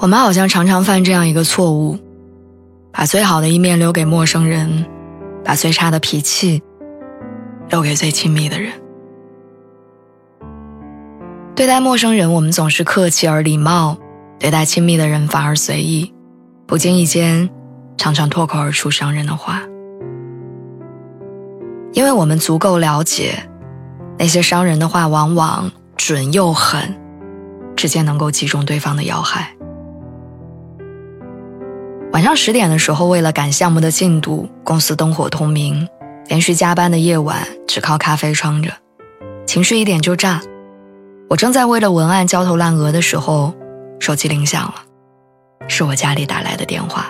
[0.00, 1.98] 我们好像常常犯这样一个错误，
[2.92, 4.86] 把最好的一面留给陌生人，
[5.44, 6.62] 把最差的脾气
[7.68, 8.72] 留给最亲密的人。
[11.56, 13.96] 对待陌生人，我们总是客气而礼貌；
[14.38, 16.14] 对待亲密的人，反而随意，
[16.64, 17.50] 不经意间
[17.96, 19.62] 常常脱口而出伤人的话。
[21.92, 23.34] 因为我们足够了解，
[24.16, 26.96] 那些伤人的话往往准又狠，
[27.74, 29.52] 直接能够击中对方的要害。
[32.10, 35.86] 晚上十点的时候，为了赶项目的进度，公司灯火通明，
[36.26, 38.72] 连续加班的夜晚只靠咖啡撑着，
[39.46, 40.40] 情绪一点就炸。
[41.28, 43.54] 我正在为了文案焦头烂额的时候，
[44.00, 44.74] 手机铃响了，
[45.68, 47.06] 是我家里打来的电话。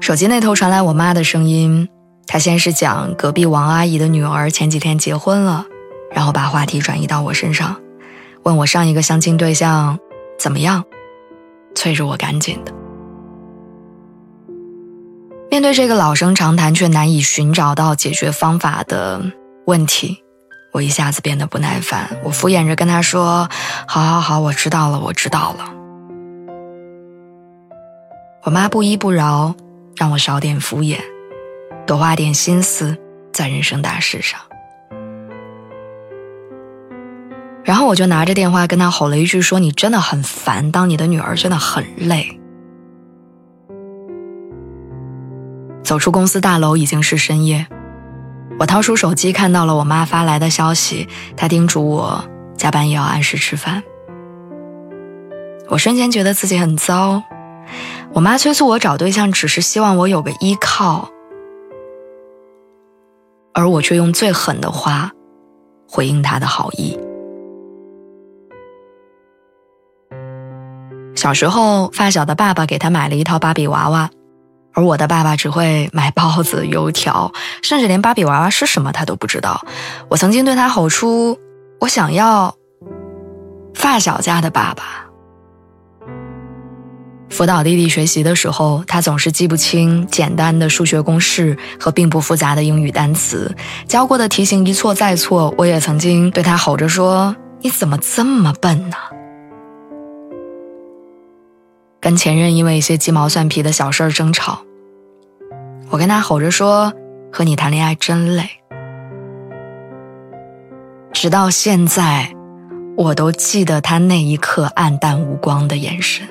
[0.00, 1.88] 手机那头传来我妈的声音，
[2.26, 5.64] 她先是讲隔壁王阿姨的女儿前几天结婚了，
[6.12, 7.80] 然后把话题转移到我身上，
[8.42, 9.96] 问我上一个相亲对象
[10.36, 10.84] 怎么样，
[11.76, 12.72] 催着我赶紧的。
[15.58, 19.20] 面对这个老生常谈却难以寻找到解决方法的
[19.66, 20.22] 问题，
[20.72, 22.08] 我一下子变得不耐烦。
[22.22, 23.48] 我敷衍着跟他说
[23.88, 25.64] ：“好好好，我知道了，我知道了。”
[28.46, 29.52] 我妈不依不饶，
[29.96, 31.00] 让我少点敷衍，
[31.84, 32.96] 多花点心思
[33.32, 34.38] 在人生大事上。
[37.64, 42.40] 然后我就拿着电话跟他吼了一句：“说你真的很烦，当你的女儿真的很累。”
[45.88, 47.66] 走出公司大楼已经是深夜，
[48.58, 52.22] 我掏出手机看到了我妈发来的消息，她叮嘱我
[52.58, 53.82] 加班也要按时吃饭。
[55.70, 57.22] 我瞬间觉得自己很糟，
[58.12, 61.08] 我妈催促我找对象，只是希望我有个依靠，
[63.54, 65.12] 而我却用最狠的话
[65.88, 66.98] 回应她的好意。
[71.16, 74.10] 小时候，发小的爸爸给他买了一套芭比娃娃。
[74.78, 77.32] 而我的爸爸只会买包子、油条，
[77.64, 79.60] 甚至连芭比娃娃是什么他都不知道。
[80.08, 81.36] 我曾经对他吼出
[81.82, 82.54] ：“我想要
[83.74, 84.84] 发小家的爸爸。”
[87.28, 93.52] 辅导弟弟学习的时候，他总是记不清简单的数学公式和并不复杂的英语单词，
[93.88, 95.52] 教过的题型一错再错。
[95.58, 98.96] 我也曾经对他吼着说：“你怎么这么笨呢？”
[102.00, 104.60] 跟前任因为一些鸡毛蒜皮的小事儿争吵。
[105.90, 106.92] 我跟他吼着说
[107.32, 108.48] ：“和你谈恋爱真累。”
[111.12, 112.32] 直到现在，
[112.96, 116.28] 我都记得他那一刻暗淡无光的眼神。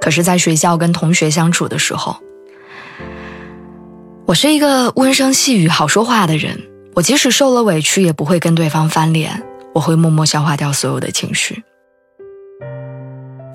[0.00, 2.16] 可是，在学校跟同学相处的时候，
[4.26, 6.58] 我是一个温声细语、好说话的人。
[6.94, 9.42] 我即使受了委屈，也不会跟对方翻脸，
[9.74, 11.62] 我会默默消化掉所有的情绪。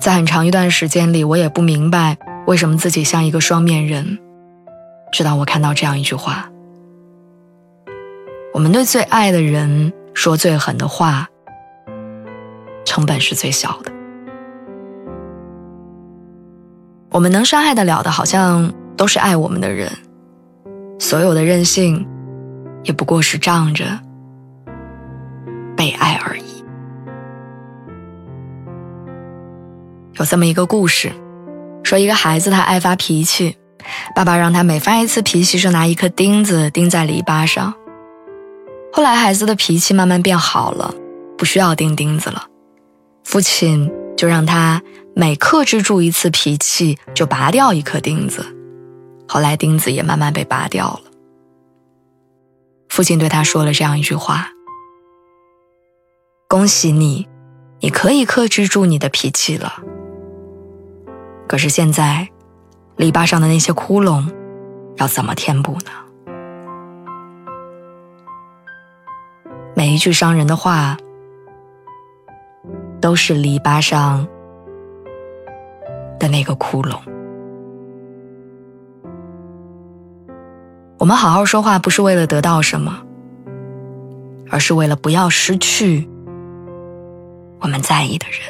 [0.04, 4.18] 在很长一段时间里，我也不明白为什么自己像一个双面人。
[5.10, 6.46] 直到我看到这样一句话：
[8.52, 11.26] 我们对最爱的人说最狠的话，
[12.84, 13.90] 成本是最小的。
[17.08, 19.90] 我们能伤害得了的，好像都是爱我们的人。
[20.98, 22.06] 所有的任性，
[22.82, 23.86] 也不过是仗着
[25.74, 26.53] 被爱而已。
[30.16, 31.12] 有这么一个故事，
[31.82, 33.56] 说一个孩子他爱发脾气，
[34.14, 37.74] 爸爸让他每发一次脾气就拿一颗钉子钉在篱笆上。
[38.92, 40.94] 后来孩子的脾气慢慢变好了，
[41.36, 42.46] 不需要钉钉子了，
[43.24, 44.80] 父亲就让他
[45.16, 48.46] 每克制住一次脾气就拔掉一颗钉子。
[49.26, 51.10] 后来钉子也慢慢被拔掉了。
[52.88, 54.50] 父亲对他说了这样一句话
[56.46, 57.26] ：“恭喜你，
[57.80, 59.82] 你可以克制住你的脾气了。”
[61.46, 62.28] 可是现在，
[62.96, 64.32] 篱笆上的那些窟窿，
[64.96, 65.90] 要怎么填补呢？
[69.74, 70.96] 每一句伤人的话，
[73.00, 74.26] 都是篱笆上
[76.18, 76.98] 的那个窟窿。
[80.98, 83.02] 我们好好说话，不是为了得到什么，
[84.50, 86.08] 而是为了不要失去
[87.60, 88.40] 我们在意的人。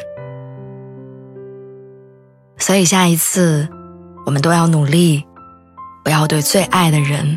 [2.65, 3.69] 所以下一次，
[4.25, 5.23] 我们都要努力，
[6.03, 7.37] 不要对最爱的人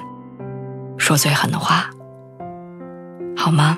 [0.98, 1.90] 说最狠的话，
[3.36, 3.78] 好吗？